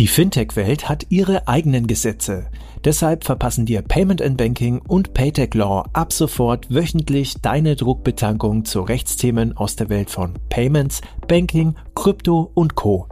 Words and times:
Die 0.00 0.08
Fintech-Welt 0.08 0.88
hat 0.88 1.08
ihre 1.10 1.46
eigenen 1.46 1.86
Gesetze. 1.86 2.46
Deshalb 2.86 3.24
verpassen 3.24 3.66
dir 3.66 3.82
Payment 3.82 4.22
and 4.22 4.38
Banking 4.38 4.78
und 4.78 5.12
Paytech 5.12 5.52
Law 5.52 5.86
ab 5.92 6.14
sofort 6.14 6.74
wöchentlich 6.74 7.34
deine 7.42 7.76
Druckbetankung 7.76 8.64
zu 8.64 8.80
Rechtsthemen 8.80 9.58
aus 9.58 9.76
der 9.76 9.90
Welt 9.90 10.08
von 10.08 10.38
Payments, 10.48 11.02
Banking, 11.28 11.74
Krypto 11.94 12.50
und 12.54 12.76
Co. 12.76 13.08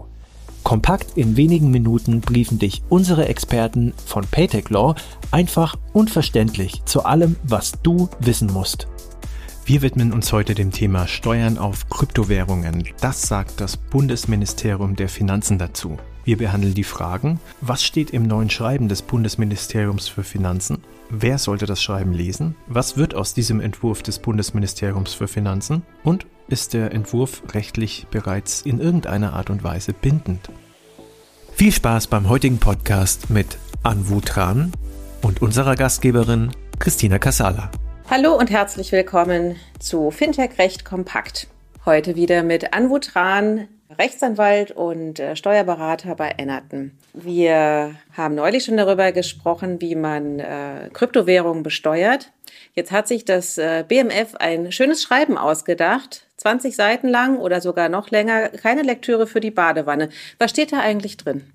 Kompakt 0.63 1.19
in 1.19 1.37
wenigen 1.37 1.71
Minuten 1.71 2.23
briefen 2.23 2.59
dich 2.59 2.81
unsere 2.89 3.29
Experten 3.29 3.93
von 4.07 4.25
Paytech 4.25 4.71
Law 4.71 4.95
einfach 5.31 5.77
und 5.93 6.09
verständlich 6.09 6.87
zu 6.87 7.05
allem, 7.05 7.37
was 7.43 7.73
du 7.83 8.09
wissen 8.21 8.51
musst. 8.51 8.89
Wir 9.67 9.83
widmen 9.83 10.11
uns 10.11 10.33
heute 10.33 10.55
dem 10.55 10.71
Thema 10.71 11.07
Steuern 11.07 11.59
auf 11.59 11.91
Kryptowährungen. 11.91 12.89
Das 13.03 13.21
sagt 13.21 13.61
das 13.61 13.77
Bundesministerium 13.77 14.97
der 14.97 15.11
Finanzen 15.11 15.59
dazu. 15.59 15.99
Wir 16.29 16.37
behandeln 16.37 16.75
die 16.75 16.85
Fragen, 16.85 17.41
was 17.63 17.83
steht 17.83 18.11
im 18.11 18.25
neuen 18.25 18.51
Schreiben 18.51 18.91
des 18.91 19.01
Bundesministeriums 19.01 20.09
für 20.09 20.23
Finanzen? 20.23 20.85
Wer 21.09 21.39
sollte 21.39 21.65
das 21.65 21.83
Schreiben 21.83 22.13
lesen? 22.13 22.55
Was 22.67 22.99
wird 22.99 23.15
aus 23.15 23.33
diesem 23.33 23.63
Entwurf 23.63 24.03
des 24.03 24.19
Bundesministeriums 24.19 25.15
für 25.15 25.27
Finanzen? 25.27 25.87
Und 26.05 26.27
ist 26.49 26.75
der 26.75 26.93
Entwurf 26.93 27.43
rechtlich 27.55 28.09
bereits 28.11 28.61
in 28.61 28.79
irgendeiner 28.79 29.33
Art 29.33 29.49
und 29.49 29.65
Weise 29.65 29.95
bindend? 29.95 30.51
Viel 31.55 31.73
Spaß 31.73 32.09
beim 32.09 32.29
heutigen 32.29 32.59
Podcast 32.59 33.31
mit 33.31 33.57
Anwu 33.83 34.21
Tran 34.21 34.73
und 35.23 35.41
unserer 35.41 35.77
Gastgeberin 35.77 36.51
Christina 36.79 37.19
Casala. 37.19 37.71
Hallo 38.11 38.35
und 38.35 38.51
herzlich 38.51 38.93
willkommen 38.93 39.57
zu 39.79 40.11
Fintech 40.11 40.59
Recht 40.59 40.85
Kompakt. 40.85 41.49
Heute 41.87 42.17
wieder 42.17 42.43
mit 42.43 42.75
Anwu 42.75 42.99
Tran, 42.99 43.67
Rechtsanwalt 43.97 44.71
und 44.71 45.19
äh, 45.19 45.35
Steuerberater 45.35 46.15
bei 46.15 46.31
Ennerton. 46.37 46.93
Wir 47.15 47.95
haben 48.13 48.35
neulich 48.35 48.65
schon 48.65 48.77
darüber 48.77 49.13
gesprochen, 49.13 49.81
wie 49.81 49.95
man 49.95 50.41
äh, 50.41 50.91
Kryptowährungen 50.93 51.63
besteuert. 51.63 52.31
Jetzt 52.75 52.93
hat 52.93 53.09
sich 53.09 53.25
das 53.25 53.57
äh, 53.59 53.85
BMF 53.87 54.35
ein 54.37 54.73
schönes 54.73 55.03
Schreiben 55.03 55.39
ausgedacht, 55.39 56.27
20 56.37 56.77
Seiten 56.77 57.09
lang 57.09 57.39
oder 57.39 57.61
sogar 57.61 57.89
noch 57.89 58.11
länger, 58.11 58.51
keine 58.51 58.83
Lektüre 58.83 59.27
für 59.27 59.41
die 59.41 59.51
Badewanne. 59.51 60.11
Was 60.39 60.51
steht 60.51 60.73
da 60.73 60.81
eigentlich 60.81 61.17
drin? 61.17 61.51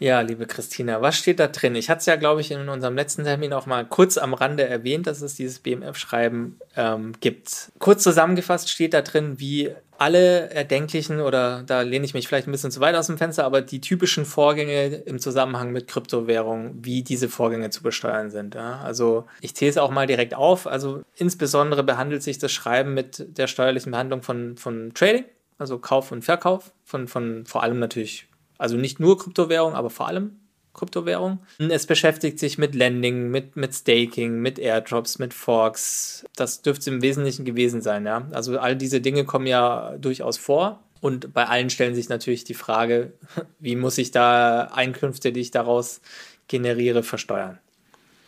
Ja, 0.00 0.20
liebe 0.20 0.46
Christina, 0.46 1.02
was 1.02 1.16
steht 1.16 1.40
da 1.40 1.48
drin? 1.48 1.74
Ich 1.74 1.90
hatte 1.90 2.00
es 2.00 2.06
ja, 2.06 2.14
glaube 2.14 2.40
ich, 2.40 2.52
in 2.52 2.68
unserem 2.68 2.94
letzten 2.94 3.24
Termin 3.24 3.52
auch 3.52 3.66
mal 3.66 3.84
kurz 3.84 4.16
am 4.16 4.32
Rande 4.32 4.64
erwähnt, 4.64 5.08
dass 5.08 5.22
es 5.22 5.34
dieses 5.34 5.58
BMF-Schreiben 5.58 6.60
ähm, 6.76 7.12
gibt. 7.20 7.72
Kurz 7.80 8.04
zusammengefasst 8.04 8.70
steht 8.70 8.94
da 8.94 9.02
drin, 9.02 9.40
wie 9.40 9.72
alle 9.98 10.50
erdenklichen, 10.50 11.20
oder 11.20 11.64
da 11.66 11.80
lehne 11.80 12.04
ich 12.04 12.14
mich 12.14 12.28
vielleicht 12.28 12.46
ein 12.46 12.52
bisschen 12.52 12.70
zu 12.70 12.78
weit 12.78 12.94
aus 12.94 13.08
dem 13.08 13.18
Fenster, 13.18 13.44
aber 13.44 13.60
die 13.60 13.80
typischen 13.80 14.24
Vorgänge 14.24 14.86
im 14.86 15.18
Zusammenhang 15.18 15.72
mit 15.72 15.88
Kryptowährungen, 15.88 16.84
wie 16.84 17.02
diese 17.02 17.28
Vorgänge 17.28 17.70
zu 17.70 17.82
besteuern 17.82 18.30
sind. 18.30 18.54
Ja? 18.54 18.80
Also 18.84 19.26
ich 19.40 19.56
zähle 19.56 19.70
es 19.70 19.78
auch 19.78 19.90
mal 19.90 20.06
direkt 20.06 20.34
auf. 20.34 20.68
Also 20.68 21.02
insbesondere 21.16 21.82
behandelt 21.82 22.22
sich 22.22 22.38
das 22.38 22.52
Schreiben 22.52 22.94
mit 22.94 23.36
der 23.36 23.48
steuerlichen 23.48 23.90
Behandlung 23.90 24.22
von, 24.22 24.56
von 24.56 24.92
Trading, 24.94 25.24
also 25.58 25.80
Kauf 25.80 26.12
und 26.12 26.22
Verkauf, 26.22 26.72
von, 26.84 27.08
von 27.08 27.44
vor 27.46 27.64
allem 27.64 27.80
natürlich 27.80 28.27
also 28.58 28.76
nicht 28.76 29.00
nur 29.00 29.18
Kryptowährung, 29.18 29.74
aber 29.74 29.90
vor 29.90 30.08
allem 30.08 30.40
Kryptowährung. 30.74 31.40
Es 31.58 31.86
beschäftigt 31.86 32.38
sich 32.38 32.56
mit 32.56 32.74
Lending, 32.74 33.30
mit, 33.30 33.56
mit 33.56 33.74
Staking, 33.74 34.38
mit 34.40 34.58
Airdrops, 34.58 35.18
mit 35.18 35.34
Forks. 35.34 36.24
Das 36.36 36.62
dürfte 36.62 36.82
es 36.82 36.86
im 36.86 37.02
Wesentlichen 37.02 37.44
gewesen 37.44 37.82
sein, 37.82 38.06
ja. 38.06 38.28
Also 38.32 38.58
all 38.58 38.76
diese 38.76 39.00
Dinge 39.00 39.24
kommen 39.24 39.46
ja 39.46 39.96
durchaus 39.98 40.38
vor. 40.38 40.82
Und 41.00 41.32
bei 41.32 41.46
allen 41.46 41.70
stellen 41.70 41.94
sich 41.94 42.08
natürlich 42.08 42.44
die 42.44 42.54
Frage, 42.54 43.12
wie 43.58 43.76
muss 43.76 43.98
ich 43.98 44.10
da 44.10 44.64
Einkünfte, 44.72 45.32
die 45.32 45.40
ich 45.40 45.50
daraus 45.50 46.00
generiere, 46.46 47.02
versteuern? 47.02 47.58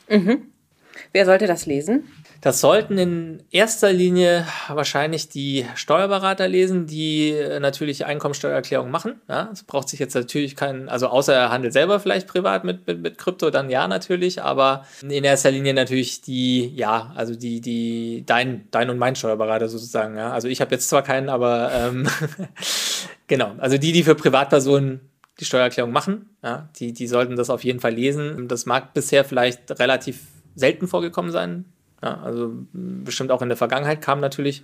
Mhm. 0.09 0.51
Wer 1.13 1.27
sollte 1.27 1.47
das 1.47 1.67
lesen? 1.67 2.05
Das 2.41 2.61
sollten 2.61 2.97
in 2.97 3.43
erster 3.51 3.93
Linie 3.93 4.47
wahrscheinlich 4.69 5.29
die 5.29 5.67
Steuerberater 5.75 6.49
lesen, 6.49 6.87
die 6.87 7.35
natürlich 7.61 8.07
Einkommensteuererklärung 8.07 8.91
machen. 8.91 9.21
Ja, 9.29 9.51
es 9.53 9.63
braucht 9.63 9.91
sich 9.91 10.01
jetzt 10.01 10.15
natürlich 10.15 10.57
keinen, 10.57 10.89
also 10.89 11.09
außer 11.09 11.35
er 11.35 11.51
handelt 11.51 11.75
selber 11.75 12.01
vielleicht 12.01 12.29
privat 12.29 12.65
mit, 12.65 12.87
mit, 12.87 13.03
mit 13.03 13.19
Krypto, 13.19 13.51
dann 13.51 13.69
ja 13.69 13.87
natürlich, 13.89 14.43
aber 14.43 14.87
in 15.03 15.25
erster 15.25 15.51
Linie 15.51 15.75
natürlich 15.75 16.23
die, 16.23 16.75
ja, 16.75 17.13
also 17.15 17.35
die, 17.35 17.61
die, 17.61 18.25
dein, 18.25 18.69
dein 18.71 18.89
und 18.89 18.97
mein 18.97 19.17
Steuerberater 19.17 19.69
sozusagen. 19.69 20.17
Ja. 20.17 20.33
Also 20.33 20.49
ich 20.49 20.63
habe 20.63 20.75
jetzt 20.75 20.89
zwar 20.89 21.03
keinen, 21.03 21.29
aber 21.29 21.71
ähm, 21.75 22.09
genau, 23.27 23.53
also 23.59 23.77
die, 23.77 23.93
die 23.93 24.03
für 24.03 24.15
Privatpersonen 24.15 25.01
die 25.41 25.45
Steuererklärung 25.45 25.93
machen, 25.93 26.31
ja, 26.43 26.71
die, 26.79 26.95
die 26.95 27.07
sollten 27.07 27.37
das 27.37 27.51
auf 27.51 27.65
jeden 27.65 27.81
Fall 27.81 27.93
lesen. 27.93 28.49
Das 28.49 28.65
mag 28.65 28.95
bisher 28.95 29.25
vielleicht 29.25 29.79
relativ 29.79 30.21
selten 30.55 30.89
vorgekommen 30.89 31.31
sein, 31.31 31.65
ja, 32.03 32.19
also 32.23 32.53
bestimmt 32.73 33.31
auch 33.31 33.43
in 33.43 33.49
der 33.49 33.59
Vergangenheit 33.59 34.01
kam 34.01 34.21
natürlich 34.21 34.63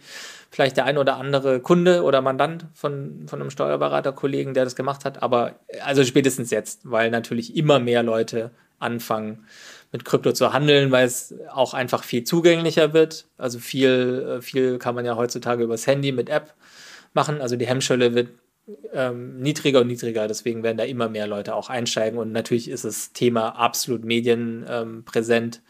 vielleicht 0.50 0.78
der 0.78 0.86
ein 0.86 0.96
oder 0.96 1.16
andere 1.16 1.60
Kunde 1.60 2.02
oder 2.02 2.22
Mandant 2.22 2.66
von, 2.72 3.26
von 3.26 3.40
einem 3.40 3.50
Steuerberaterkollegen, 3.50 4.54
der 4.54 4.64
das 4.64 4.74
gemacht 4.74 5.04
hat, 5.04 5.22
aber 5.22 5.56
also 5.82 6.02
spätestens 6.02 6.50
jetzt, 6.50 6.90
weil 6.90 7.10
natürlich 7.10 7.54
immer 7.56 7.78
mehr 7.78 8.02
Leute 8.02 8.52
anfangen 8.78 9.44
mit 9.92 10.04
Krypto 10.04 10.32
zu 10.32 10.52
handeln, 10.52 10.90
weil 10.90 11.06
es 11.06 11.34
auch 11.50 11.74
einfach 11.74 12.04
viel 12.04 12.24
zugänglicher 12.24 12.92
wird. 12.92 13.26
Also 13.38 13.58
viel, 13.58 14.38
viel 14.42 14.78
kann 14.78 14.94
man 14.94 15.04
ja 15.04 15.16
heutzutage 15.16 15.64
übers 15.64 15.86
Handy 15.86 16.12
mit 16.12 16.28
App 16.28 16.54
machen. 17.14 17.40
Also 17.40 17.56
die 17.56 17.66
Hemmschwelle 17.66 18.14
wird 18.14 18.28
ähm, 18.92 19.38
niedriger 19.40 19.80
und 19.80 19.86
niedriger, 19.86 20.28
deswegen 20.28 20.62
werden 20.62 20.76
da 20.76 20.84
immer 20.84 21.08
mehr 21.08 21.26
Leute 21.26 21.54
auch 21.54 21.70
einsteigen 21.70 22.18
und 22.18 22.32
natürlich 22.32 22.68
ist 22.68 22.84
das 22.84 23.12
Thema 23.12 23.50
absolut 23.50 24.04
medienpräsent. 24.04 25.56
Ähm, 25.56 25.62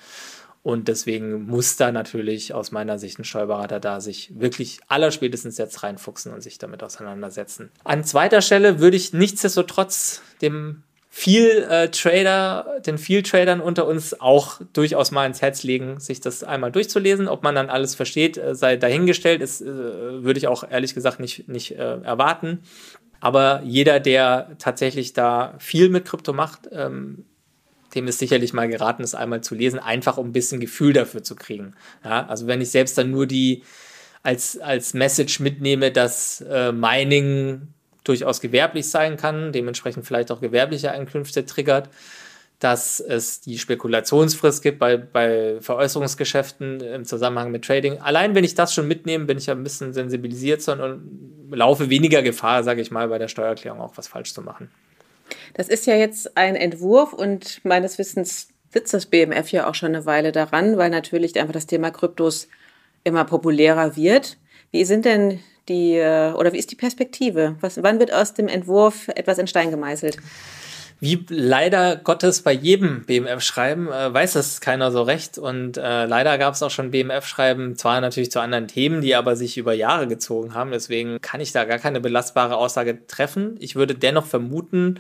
und 0.66 0.88
deswegen 0.88 1.46
muss 1.46 1.76
da 1.76 1.92
natürlich 1.92 2.52
aus 2.52 2.72
meiner 2.72 2.98
Sicht 2.98 3.20
ein 3.20 3.24
Steuerberater 3.24 3.78
da 3.78 4.00
sich 4.00 4.32
wirklich 4.40 4.80
allerspätestens 4.88 5.58
jetzt 5.58 5.84
reinfuchsen 5.84 6.32
und 6.32 6.40
sich 6.40 6.58
damit 6.58 6.82
auseinandersetzen. 6.82 7.70
An 7.84 8.02
zweiter 8.02 8.42
Stelle 8.42 8.80
würde 8.80 8.96
ich 8.96 9.12
nichtsdestotrotz 9.12 10.22
dem 10.42 10.82
viel 11.18 11.66
äh, 11.70 11.88
Trader, 11.88 12.78
den 12.84 12.98
viel 12.98 13.22
Tradern 13.22 13.62
unter 13.62 13.86
uns 13.86 14.20
auch 14.20 14.60
durchaus 14.74 15.12
mal 15.12 15.24
ins 15.24 15.40
Herz 15.40 15.62
legen, 15.62 15.98
sich 15.98 16.20
das 16.20 16.44
einmal 16.44 16.70
durchzulesen. 16.70 17.26
Ob 17.26 17.42
man 17.42 17.54
dann 17.54 17.70
alles 17.70 17.94
versteht, 17.94 18.36
äh, 18.36 18.54
sei 18.54 18.76
dahingestellt, 18.76 19.40
ist, 19.40 19.62
äh, 19.62 19.64
würde 19.64 20.36
ich 20.36 20.46
auch 20.46 20.70
ehrlich 20.70 20.94
gesagt 20.94 21.18
nicht, 21.18 21.48
nicht 21.48 21.72
äh, 21.72 22.02
erwarten. 22.02 22.58
Aber 23.18 23.62
jeder, 23.64 23.98
der 23.98 24.56
tatsächlich 24.58 25.14
da 25.14 25.54
viel 25.58 25.88
mit 25.88 26.04
Krypto 26.04 26.34
macht, 26.34 26.68
ähm, 26.70 27.24
dem 27.94 28.08
ist 28.08 28.18
sicherlich 28.18 28.52
mal 28.52 28.68
geraten, 28.68 29.02
es 29.02 29.14
einmal 29.14 29.40
zu 29.40 29.54
lesen, 29.54 29.78
einfach 29.78 30.18
um 30.18 30.28
ein 30.28 30.32
bisschen 30.32 30.60
Gefühl 30.60 30.92
dafür 30.92 31.22
zu 31.22 31.34
kriegen. 31.34 31.72
Ja, 32.04 32.26
also 32.26 32.46
wenn 32.46 32.60
ich 32.60 32.70
selbst 32.70 32.98
dann 32.98 33.10
nur 33.10 33.26
die 33.26 33.62
als, 34.22 34.58
als 34.58 34.92
Message 34.92 35.40
mitnehme, 35.40 35.90
dass 35.90 36.42
äh, 36.42 36.72
Mining 36.72 37.68
durchaus 38.08 38.40
gewerblich 38.40 38.90
sein 38.90 39.16
kann, 39.16 39.52
dementsprechend 39.52 40.06
vielleicht 40.06 40.30
auch 40.30 40.40
gewerbliche 40.40 40.90
Einkünfte 40.90 41.44
triggert, 41.44 41.88
dass 42.58 43.00
es 43.00 43.40
die 43.40 43.58
Spekulationsfrist 43.58 44.62
gibt 44.62 44.78
bei, 44.78 44.96
bei 44.96 45.60
Veräußerungsgeschäften 45.60 46.80
im 46.80 47.04
Zusammenhang 47.04 47.50
mit 47.50 47.64
Trading. 47.64 47.98
Allein 47.98 48.34
wenn 48.34 48.44
ich 48.44 48.54
das 48.54 48.72
schon 48.72 48.88
mitnehme, 48.88 49.26
bin 49.26 49.36
ich 49.36 49.46
ja 49.46 49.54
ein 49.54 49.62
bisschen 49.62 49.92
sensibilisiert 49.92 50.66
und 50.68 51.50
laufe 51.50 51.90
weniger 51.90 52.22
Gefahr, 52.22 52.64
sage 52.64 52.80
ich 52.80 52.90
mal, 52.90 53.08
bei 53.08 53.18
der 53.18 53.28
Steuererklärung 53.28 53.80
auch 53.80 53.96
was 53.96 54.08
falsch 54.08 54.32
zu 54.32 54.40
machen. 54.40 54.70
Das 55.54 55.68
ist 55.68 55.86
ja 55.86 55.96
jetzt 55.96 56.36
ein 56.36 56.56
Entwurf 56.56 57.12
und 57.12 57.60
meines 57.64 57.98
Wissens 57.98 58.48
sitzt 58.70 58.94
das 58.94 59.06
BMF 59.06 59.50
ja 59.52 59.68
auch 59.68 59.74
schon 59.74 59.94
eine 59.94 60.06
Weile 60.06 60.32
daran, 60.32 60.76
weil 60.76 60.90
natürlich 60.90 61.38
einfach 61.38 61.52
das 61.52 61.66
Thema 61.66 61.90
Kryptos 61.90 62.48
immer 63.04 63.24
populärer 63.24 63.96
wird. 63.96 64.38
Wie 64.70 64.84
sind 64.84 65.04
denn 65.04 65.40
die, 65.68 65.96
äh, 65.96 66.32
oder 66.32 66.52
wie 66.52 66.58
ist 66.58 66.70
die 66.70 66.76
Perspektive? 66.76 67.56
Was, 67.60 67.82
wann 67.82 67.98
wird 67.98 68.12
aus 68.12 68.34
dem 68.34 68.48
Entwurf 68.48 69.08
etwas 69.08 69.38
in 69.38 69.46
Stein 69.46 69.70
gemeißelt? 69.70 70.18
wie 70.98 71.26
leider 71.28 71.96
Gottes 71.96 72.42
bei 72.42 72.52
jedem 72.52 73.04
BMF-Schreiben 73.04 73.88
äh, 73.88 74.12
weiß 74.12 74.32
das 74.32 74.60
keiner 74.60 74.90
so 74.90 75.02
recht. 75.02 75.36
Und 75.36 75.76
äh, 75.76 76.06
leider 76.06 76.38
gab 76.38 76.54
es 76.54 76.62
auch 76.62 76.70
schon 76.70 76.90
BMF-Schreiben, 76.90 77.76
zwar 77.76 78.00
natürlich 78.00 78.30
zu 78.30 78.40
anderen 78.40 78.66
Themen, 78.66 79.02
die 79.02 79.14
aber 79.14 79.36
sich 79.36 79.58
über 79.58 79.74
Jahre 79.74 80.08
gezogen 80.08 80.54
haben. 80.54 80.70
Deswegen 80.70 81.20
kann 81.20 81.40
ich 81.40 81.52
da 81.52 81.64
gar 81.64 81.78
keine 81.78 82.00
belastbare 82.00 82.56
Aussage 82.56 83.06
treffen. 83.06 83.56
Ich 83.58 83.76
würde 83.76 83.94
dennoch 83.94 84.24
vermuten, 84.24 84.98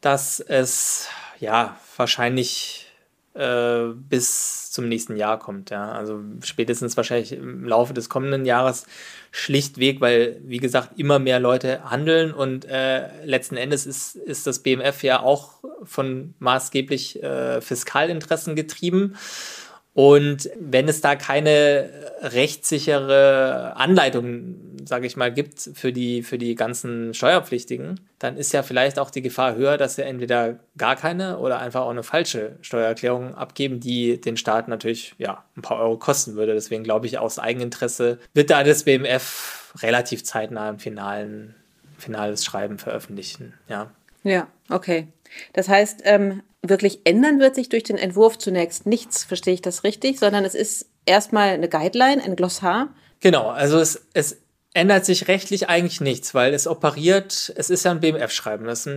dass 0.00 0.40
es 0.40 1.08
ja 1.38 1.78
wahrscheinlich 1.96 2.83
äh, 3.34 3.88
bis 3.94 4.70
zum 4.70 4.88
nächsten 4.88 5.16
Jahr 5.16 5.38
kommt. 5.38 5.70
Ja. 5.70 5.92
Also 5.92 6.20
spätestens 6.42 6.96
wahrscheinlich 6.96 7.32
im 7.32 7.64
Laufe 7.64 7.94
des 7.94 8.08
kommenden 8.08 8.44
Jahres 8.44 8.86
schlichtweg, 9.30 10.00
weil, 10.00 10.40
wie 10.44 10.58
gesagt, 10.58 10.98
immer 10.98 11.18
mehr 11.18 11.40
Leute 11.40 11.90
handeln 11.90 12.32
und 12.32 12.64
äh, 12.64 13.24
letzten 13.24 13.56
Endes 13.56 13.86
ist, 13.86 14.16
ist 14.16 14.46
das 14.46 14.60
BMF 14.60 15.02
ja 15.02 15.20
auch 15.20 15.54
von 15.82 16.34
maßgeblich 16.38 17.22
äh, 17.22 17.60
Fiskalinteressen 17.60 18.54
getrieben. 18.54 19.16
Und 19.94 20.50
wenn 20.58 20.88
es 20.88 21.00
da 21.00 21.16
keine 21.16 21.88
rechtssichere 22.20 23.76
Anleitung 23.76 24.74
sage 24.86 25.06
ich 25.06 25.16
mal, 25.16 25.32
gibt 25.32 25.70
für 25.74 25.92
die, 25.92 26.22
für 26.22 26.38
die 26.38 26.54
ganzen 26.54 27.14
Steuerpflichtigen, 27.14 28.00
dann 28.18 28.36
ist 28.36 28.52
ja 28.52 28.62
vielleicht 28.62 28.98
auch 28.98 29.10
die 29.10 29.22
Gefahr 29.22 29.54
höher, 29.54 29.76
dass 29.76 29.96
sie 29.96 30.02
entweder 30.02 30.58
gar 30.76 30.96
keine 30.96 31.38
oder 31.38 31.58
einfach 31.58 31.82
auch 31.82 31.90
eine 31.90 32.02
falsche 32.02 32.56
Steuererklärung 32.60 33.34
abgeben, 33.34 33.80
die 33.80 34.20
den 34.20 34.36
Staat 34.36 34.68
natürlich 34.68 35.14
ja, 35.18 35.44
ein 35.56 35.62
paar 35.62 35.78
Euro 35.78 35.96
kosten 35.96 36.34
würde. 36.34 36.54
Deswegen 36.54 36.84
glaube 36.84 37.06
ich, 37.06 37.18
aus 37.18 37.38
Eigeninteresse 37.38 38.18
wird 38.32 38.50
da 38.50 38.64
das 38.64 38.84
BMF 38.84 39.74
relativ 39.82 40.24
zeitnah 40.24 40.70
im 40.70 40.78
finalen, 40.78 41.54
finales 41.98 42.44
Schreiben 42.44 42.78
veröffentlichen. 42.78 43.54
Ja, 43.68 43.90
ja 44.24 44.48
okay. 44.68 45.08
Das 45.52 45.68
heißt, 45.68 46.00
ähm, 46.04 46.42
wirklich 46.62 47.00
ändern 47.04 47.40
wird 47.40 47.54
sich 47.54 47.68
durch 47.68 47.82
den 47.82 47.98
Entwurf 47.98 48.38
zunächst 48.38 48.86
nichts, 48.86 49.24
verstehe 49.24 49.54
ich 49.54 49.62
das 49.62 49.84
richtig, 49.84 50.18
sondern 50.18 50.44
es 50.44 50.54
ist 50.54 50.88
erstmal 51.06 51.50
eine 51.50 51.68
Guideline, 51.68 52.22
ein 52.22 52.36
Glossar. 52.36 52.94
Genau, 53.20 53.48
also 53.48 53.78
es, 53.78 54.06
es 54.14 54.40
ändert 54.74 55.04
sich 55.04 55.28
rechtlich 55.28 55.68
eigentlich 55.68 56.00
nichts, 56.00 56.34
weil 56.34 56.52
es 56.52 56.66
operiert, 56.66 57.52
es 57.56 57.70
ist 57.70 57.84
ja 57.84 57.92
ein 57.92 58.00
BMF-Schreiben. 58.00 58.66
Das, 58.66 58.88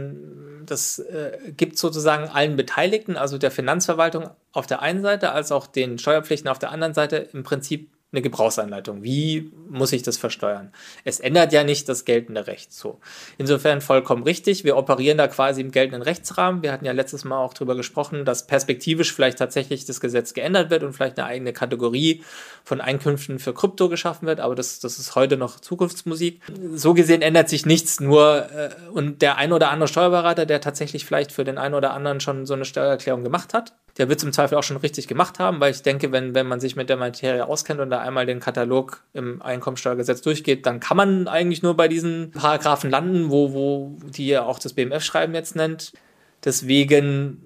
das 0.66 1.00
äh, 1.00 1.38
gibt 1.56 1.78
sozusagen 1.78 2.28
allen 2.28 2.56
Beteiligten, 2.56 3.16
also 3.16 3.38
der 3.38 3.52
Finanzverwaltung 3.52 4.30
auf 4.52 4.66
der 4.66 4.82
einen 4.82 5.02
Seite, 5.02 5.32
als 5.32 5.52
auch 5.52 5.68
den 5.68 6.00
Steuerpflichten 6.00 6.50
auf 6.50 6.60
der 6.60 6.72
anderen 6.72 6.96
Seite 6.96 7.30
im 7.32 7.44
Prinzip 7.44 7.92
eine 8.18 8.24
Gebrauchsanleitung. 8.24 9.04
Wie 9.04 9.52
muss 9.70 9.94
ich 9.94 10.02
das 10.02 10.18
versteuern? 10.18 10.72
Es 11.04 11.20
ändert 11.20 11.54
ja 11.54 11.64
nicht 11.64 11.88
das 11.88 12.04
geltende 12.04 12.48
Recht. 12.48 12.74
So. 12.74 13.00
Insofern 13.38 13.80
vollkommen 13.80 14.24
richtig. 14.24 14.64
Wir 14.64 14.76
operieren 14.76 15.18
da 15.18 15.28
quasi 15.28 15.62
im 15.62 15.72
geltenden 15.72 16.02
Rechtsrahmen. 16.02 16.64
Wir 16.64 16.72
hatten 16.72 16.86
ja 16.86 16.92
letztes 16.92 17.24
Mal 17.24 17.38
auch 17.38 17.54
darüber 17.54 17.76
gesprochen, 17.76 18.26
dass 18.26 18.48
perspektivisch 18.48 19.14
vielleicht 19.14 19.38
tatsächlich 19.38 19.86
das 19.86 20.02
Gesetz 20.02 20.34
geändert 20.34 20.70
wird 20.72 20.84
und 20.84 20.94
vielleicht 20.94 21.20
eine 21.20 21.28
eigene 21.28 21.54
Kategorie 21.54 22.24
von 22.64 22.82
Einkünften 22.82 23.40
für 23.40 23.54
Krypto 23.54 23.88
geschaffen 23.88 24.28
wird. 24.28 24.40
Aber 24.40 24.56
das, 24.56 24.80
das 24.80 24.98
ist 24.98 25.16
heute 25.16 25.38
noch 25.38 25.60
Zukunftsmusik. 25.60 26.42
So 26.74 26.94
gesehen 26.94 27.22
ändert 27.22 27.50
sich 27.50 27.66
nichts. 27.66 28.00
Nur, 28.00 28.50
äh, 28.52 28.70
und 28.92 29.22
der 29.22 29.38
ein 29.38 29.54
oder 29.54 29.70
andere 29.70 29.88
Steuerberater, 29.88 30.46
der 30.46 30.60
tatsächlich 30.60 31.06
vielleicht 31.06 31.32
für 31.32 31.44
den 31.44 31.58
einen 31.58 31.76
oder 31.76 31.94
anderen 31.94 32.20
schon 32.20 32.46
so 32.48 32.56
eine 32.56 32.66
Steuererklärung 32.66 33.24
gemacht 33.24 33.54
hat, 33.54 33.74
der 33.98 34.10
wird 34.10 34.24
im 34.24 34.32
Zweifel 34.32 34.58
auch 34.58 34.64
schon 34.64 34.78
richtig 34.78 35.08
gemacht 35.08 35.40
haben, 35.40 35.60
weil 35.60 35.72
ich 35.72 35.82
denke, 35.82 36.12
wenn, 36.12 36.36
wenn 36.36 36.48
man 36.48 36.60
sich 36.60 36.76
mit 36.76 36.90
der 36.90 36.98
Materie 36.98 37.46
auskennt 37.46 37.80
und 37.80 37.90
da 37.90 38.00
einmal 38.00 38.26
den 38.26 38.40
Katalog 38.40 39.04
im 39.14 39.42
Einkommensteuergesetz 39.42 40.22
durchgeht, 40.22 40.66
dann 40.66 40.80
kann 40.80 40.98
man 40.98 41.28
eigentlich 41.28 41.64
nur 41.64 41.76
bei 41.76 41.88
diesen 41.88 42.32
Paragraphen 42.32 42.90
landen, 42.90 43.32
wo, 43.32 43.54
wo 43.54 43.98
die 44.10 44.28
ja 44.28 44.44
auch 44.44 44.60
das 44.60 44.74
BMF-Schreiben 44.74 45.34
jetzt 45.34 45.56
nennt. 45.56 45.94
Deswegen 46.44 47.42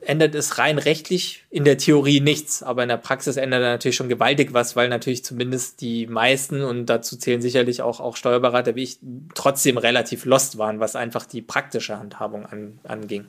ändert 0.00 0.36
es 0.36 0.58
rein 0.58 0.78
rechtlich 0.78 1.44
in 1.50 1.64
der 1.64 1.76
Theorie 1.76 2.20
nichts, 2.20 2.62
aber 2.62 2.82
in 2.84 2.88
der 2.88 2.96
Praxis 2.96 3.36
ändert 3.36 3.62
er 3.62 3.72
natürlich 3.72 3.96
schon 3.96 4.08
gewaltig 4.08 4.52
was, 4.52 4.76
weil 4.76 4.88
natürlich 4.88 5.24
zumindest 5.24 5.80
die 5.80 6.06
meisten, 6.06 6.62
und 6.62 6.86
dazu 6.86 7.16
zählen 7.16 7.42
sicherlich 7.42 7.82
auch, 7.82 7.98
auch 7.98 8.16
Steuerberater 8.16 8.76
wie 8.76 8.84
ich, 8.84 8.98
trotzdem 9.34 9.78
relativ 9.78 10.24
lost 10.24 10.58
waren, 10.58 10.78
was 10.78 10.94
einfach 10.94 11.26
die 11.26 11.42
praktische 11.42 11.98
Handhabung 11.98 12.46
an, 12.46 12.78
anging. 12.84 13.26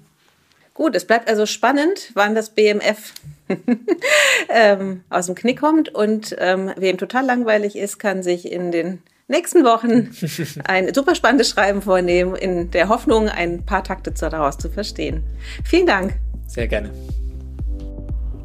Gut, 0.80 0.96
es 0.96 1.04
bleibt 1.04 1.28
also 1.28 1.46
spannend, 1.46 2.12
wann 2.14 2.36
das 2.36 2.52
BMF 2.52 3.14
ähm, 4.50 5.02
aus 5.10 5.26
dem 5.26 5.36
Knick 5.36 5.60
kommt. 5.60 5.94
Und 5.94 6.34
ähm, 6.40 6.72
wem 6.78 6.98
total 6.98 7.26
langweilig 7.26 7.76
ist, 7.76 8.00
kann 8.00 8.24
sich 8.24 8.50
in 8.50 8.72
den 8.72 9.02
nächsten 9.28 9.66
Wochen 9.66 10.16
ein 10.64 10.94
super 10.94 11.16
spannendes 11.16 11.50
Schreiben 11.50 11.82
vornehmen, 11.82 12.34
in 12.34 12.72
der 12.72 12.88
Hoffnung, 12.88 13.28
ein 13.28 13.66
paar 13.66 13.84
Takte 13.84 14.12
daraus 14.12 14.58
zu 14.58 14.70
verstehen. 14.70 15.22
Vielen 15.66 15.86
Dank. 15.86 16.14
Sehr 16.48 16.70
gerne. 16.70 16.92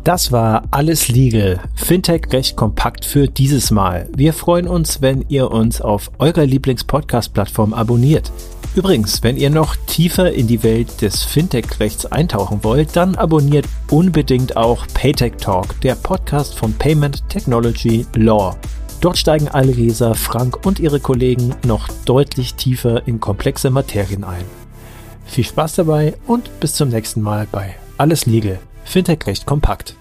Das 0.02 0.32
war 0.32 0.64
alles 0.72 1.06
Legal. 1.06 1.60
Fintech 1.76 2.32
recht 2.32 2.56
kompakt 2.56 3.04
für 3.04 3.28
dieses 3.28 3.70
Mal. 3.70 4.08
Wir 4.12 4.32
freuen 4.32 4.66
uns, 4.66 5.00
wenn 5.00 5.24
ihr 5.28 5.52
uns 5.52 5.80
auf 5.80 6.10
eurer 6.18 6.44
Lieblings-Podcast-Plattform 6.44 7.72
abonniert. 7.72 8.32
Übrigens, 8.74 9.22
wenn 9.22 9.36
ihr 9.36 9.50
noch 9.50 9.76
tiefer 9.86 10.32
in 10.32 10.48
die 10.48 10.64
Welt 10.64 11.00
des 11.00 11.22
Fintech-Rechts 11.22 12.06
eintauchen 12.06 12.64
wollt, 12.64 12.96
dann 12.96 13.14
abonniert 13.14 13.66
unbedingt 13.88 14.56
auch 14.56 14.84
Paytech 14.92 15.34
Talk, 15.36 15.80
der 15.82 15.94
Podcast 15.94 16.58
von 16.58 16.72
Payment 16.72 17.28
Technology 17.28 18.04
Law. 18.14 18.56
Dort 19.00 19.16
steigen 19.16 19.46
Alresa, 19.46 20.14
Frank 20.14 20.66
und 20.66 20.80
ihre 20.80 20.98
Kollegen 20.98 21.54
noch 21.64 21.88
deutlich 22.04 22.54
tiefer 22.54 23.06
in 23.06 23.20
komplexe 23.20 23.70
Materien 23.70 24.24
ein. 24.24 24.44
Viel 25.24 25.44
Spaß 25.44 25.76
dabei 25.76 26.14
und 26.26 26.58
bis 26.58 26.74
zum 26.74 26.88
nächsten 26.88 27.22
Mal 27.22 27.46
bei 27.52 27.76
Alles 27.96 28.26
Legal, 28.26 28.58
Fintech-Recht 28.84 29.46
kompakt. 29.46 29.94